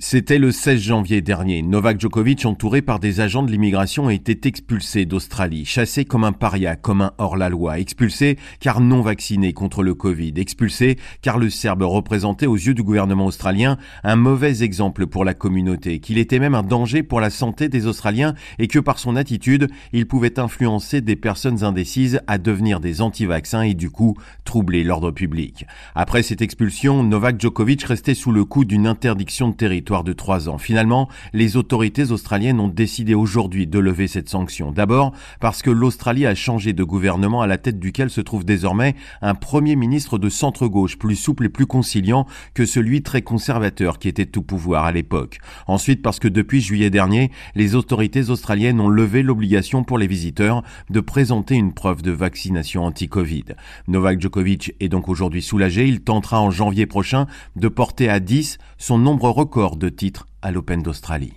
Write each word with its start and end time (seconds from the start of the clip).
C'était 0.00 0.38
le 0.38 0.50
16 0.50 0.80
janvier 0.80 1.20
dernier. 1.20 1.62
Novak 1.62 2.00
Djokovic, 2.00 2.44
entouré 2.46 2.82
par 2.82 2.98
des 2.98 3.20
agents 3.20 3.44
de 3.44 3.52
l'immigration, 3.52 4.10
était 4.10 4.48
expulsé 4.48 5.06
d'Australie, 5.06 5.64
chassé 5.64 6.04
comme 6.04 6.24
un 6.24 6.32
paria, 6.32 6.74
comme 6.74 7.00
un 7.00 7.12
hors-la-loi, 7.18 7.78
expulsé 7.78 8.36
car 8.58 8.80
non 8.80 9.02
vacciné 9.02 9.52
contre 9.52 9.84
le 9.84 9.94
Covid, 9.94 10.32
expulsé 10.36 10.98
car 11.22 11.38
le 11.38 11.48
Serbe 11.48 11.82
représentait 11.82 12.48
aux 12.48 12.56
yeux 12.56 12.74
du 12.74 12.82
gouvernement 12.82 13.26
australien 13.26 13.78
un 14.02 14.16
mauvais 14.16 14.64
exemple 14.64 15.06
pour 15.06 15.24
la 15.24 15.32
communauté, 15.32 16.00
qu'il 16.00 16.18
était 16.18 16.40
même 16.40 16.56
un 16.56 16.64
danger 16.64 17.04
pour 17.04 17.20
la 17.20 17.30
santé 17.30 17.68
des 17.68 17.86
Australiens 17.86 18.34
et 18.58 18.66
que 18.66 18.80
par 18.80 18.98
son 18.98 19.14
attitude, 19.14 19.68
il 19.92 20.08
pouvait 20.08 20.40
influencer 20.40 21.02
des 21.02 21.14
personnes 21.14 21.62
indécises 21.62 22.20
à 22.26 22.38
devenir 22.38 22.80
des 22.80 23.00
anti-vaccins 23.00 23.62
et 23.62 23.74
du 23.74 23.90
coup 23.90 24.16
troubler 24.42 24.82
l'ordre 24.82 25.12
public. 25.12 25.66
Après 25.94 26.24
cette 26.24 26.42
expulsion, 26.42 27.04
Novak 27.04 27.40
Djokovic 27.40 27.84
restait 27.84 28.14
sous 28.14 28.32
le 28.32 28.44
coup 28.44 28.64
d'une 28.64 28.88
interdiction 28.88 29.50
de 29.50 29.54
territoire 29.54 29.83
de 29.84 30.12
trois 30.12 30.48
ans. 30.48 30.58
Finalement, 30.58 31.08
les 31.32 31.56
autorités 31.56 32.10
australiennes 32.10 32.58
ont 32.58 32.68
décidé 32.68 33.14
aujourd'hui 33.14 33.66
de 33.66 33.78
lever 33.78 34.08
cette 34.08 34.28
sanction. 34.28 34.72
D'abord 34.72 35.12
parce 35.40 35.62
que 35.62 35.70
l'Australie 35.70 36.26
a 36.26 36.34
changé 36.34 36.72
de 36.72 36.82
gouvernement 36.82 37.42
à 37.42 37.46
la 37.46 37.58
tête 37.58 37.78
duquel 37.78 38.10
se 38.10 38.20
trouve 38.20 38.44
désormais 38.44 38.94
un 39.20 39.34
premier 39.34 39.76
ministre 39.76 40.18
de 40.18 40.28
centre-gauche 40.28 40.98
plus 40.98 41.16
souple 41.16 41.46
et 41.46 41.48
plus 41.48 41.66
conciliant 41.66 42.26
que 42.54 42.64
celui 42.64 43.02
très 43.02 43.22
conservateur 43.22 43.98
qui 43.98 44.08
était 44.08 44.26
tout 44.26 44.42
pouvoir 44.42 44.84
à 44.84 44.92
l'époque. 44.92 45.38
Ensuite 45.66 46.02
parce 46.02 46.18
que 46.18 46.28
depuis 46.28 46.60
juillet 46.60 46.90
dernier, 46.90 47.30
les 47.54 47.74
autorités 47.74 48.30
australiennes 48.30 48.80
ont 48.80 48.88
levé 48.88 49.22
l'obligation 49.22 49.84
pour 49.84 49.98
les 49.98 50.06
visiteurs 50.06 50.62
de 50.90 51.00
présenter 51.00 51.56
une 51.56 51.74
preuve 51.74 52.02
de 52.02 52.10
vaccination 52.10 52.84
anti-Covid. 52.84 53.44
Novak 53.88 54.20
Djokovic 54.20 54.74
est 54.80 54.88
donc 54.88 55.08
aujourd'hui 55.08 55.42
soulagé. 55.42 55.86
Il 55.86 56.00
tentera 56.00 56.40
en 56.40 56.50
janvier 56.50 56.86
prochain 56.86 57.26
de 57.56 57.68
porter 57.68 58.08
à 58.08 58.20
10 58.20 58.58
son 58.78 58.98
nombre 58.98 59.28
record 59.30 59.73
de 59.76 59.88
titres 59.88 60.26
à 60.42 60.50
l'Open 60.50 60.82
d'Australie. 60.82 61.32